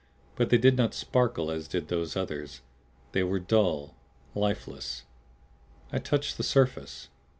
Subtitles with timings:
[0.35, 2.61] But they did not sparkle as did those others;
[3.11, 3.93] they were dull,
[4.33, 5.03] lifeless.
[5.91, 7.09] I touched the surface.